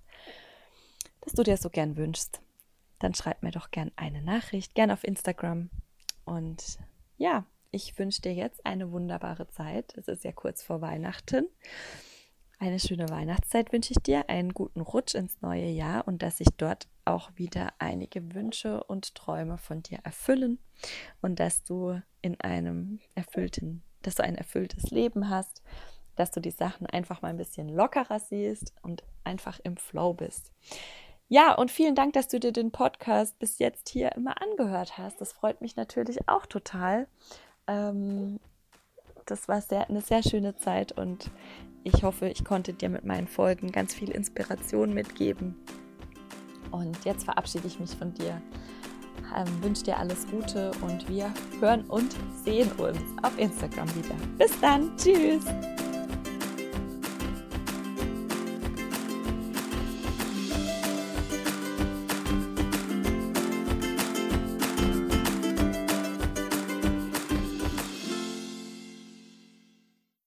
das 1.20 1.32
du 1.32 1.42
dir 1.42 1.56
so 1.56 1.68
gern 1.68 1.96
wünschst, 1.96 2.40
dann 3.00 3.14
schreib 3.14 3.42
mir 3.42 3.50
doch 3.50 3.70
gern 3.70 3.90
eine 3.96 4.22
Nachricht, 4.22 4.74
gern 4.74 4.90
auf 4.90 5.04
Instagram. 5.04 5.70
Und 6.24 6.78
ja, 7.16 7.44
ich 7.70 7.98
wünsche 7.98 8.22
dir 8.22 8.34
jetzt 8.34 8.64
eine 8.64 8.92
wunderbare 8.92 9.48
Zeit. 9.48 9.94
Es 9.96 10.06
ist 10.08 10.24
ja 10.24 10.32
kurz 10.32 10.62
vor 10.62 10.80
Weihnachten. 10.80 11.48
Eine 12.60 12.80
schöne 12.80 13.08
Weihnachtszeit 13.08 13.72
wünsche 13.72 13.92
ich 13.92 14.02
dir, 14.02 14.28
einen 14.28 14.52
guten 14.52 14.80
Rutsch 14.80 15.14
ins 15.14 15.40
neue 15.40 15.68
Jahr 15.68 16.08
und 16.08 16.22
dass 16.22 16.38
sich 16.38 16.48
dort 16.56 16.88
auch 17.04 17.30
wieder 17.36 17.72
einige 17.78 18.34
Wünsche 18.34 18.82
und 18.82 19.14
Träume 19.14 19.58
von 19.58 19.84
dir 19.84 20.00
erfüllen 20.02 20.58
und 21.22 21.38
dass 21.38 21.62
du 21.62 22.02
in 22.20 22.40
einem 22.40 22.98
erfüllten, 23.14 23.84
dass 24.02 24.16
du 24.16 24.24
ein 24.24 24.34
erfülltes 24.34 24.90
Leben 24.90 25.30
hast, 25.30 25.62
dass 26.16 26.32
du 26.32 26.40
die 26.40 26.50
Sachen 26.50 26.86
einfach 26.88 27.22
mal 27.22 27.28
ein 27.28 27.36
bisschen 27.36 27.68
lockerer 27.68 28.18
siehst 28.18 28.74
und 28.82 29.04
einfach 29.22 29.60
im 29.62 29.76
Flow 29.76 30.12
bist. 30.12 30.52
Ja, 31.28 31.54
und 31.54 31.70
vielen 31.70 31.94
Dank, 31.94 32.14
dass 32.14 32.26
du 32.26 32.40
dir 32.40 32.52
den 32.52 32.72
Podcast 32.72 33.38
bis 33.38 33.60
jetzt 33.60 33.88
hier 33.88 34.10
immer 34.16 34.42
angehört 34.42 34.98
hast. 34.98 35.20
Das 35.20 35.32
freut 35.32 35.60
mich 35.60 35.76
natürlich 35.76 36.28
auch 36.28 36.46
total. 36.46 37.06
Ähm, 37.68 38.40
das 39.30 39.48
war 39.48 39.60
sehr, 39.60 39.88
eine 39.88 40.00
sehr 40.00 40.22
schöne 40.22 40.56
Zeit 40.56 40.92
und 40.92 41.30
ich 41.84 42.02
hoffe, 42.02 42.28
ich 42.28 42.44
konnte 42.44 42.72
dir 42.72 42.88
mit 42.88 43.04
meinen 43.04 43.28
Folgen 43.28 43.72
ganz 43.72 43.94
viel 43.94 44.10
Inspiration 44.10 44.92
mitgeben. 44.92 45.54
Und 46.70 47.04
jetzt 47.04 47.24
verabschiede 47.24 47.66
ich 47.66 47.80
mich 47.80 47.90
von 47.90 48.12
dir. 48.14 48.40
Ähm, 49.36 49.62
wünsche 49.62 49.84
dir 49.84 49.98
alles 49.98 50.26
Gute 50.26 50.70
und 50.82 51.08
wir 51.08 51.32
hören 51.60 51.84
und 51.84 52.14
sehen 52.44 52.70
uns 52.72 53.00
auf 53.22 53.38
Instagram 53.38 53.88
wieder. 53.94 54.14
Bis 54.36 54.58
dann. 54.60 54.96
Tschüss. 54.96 55.44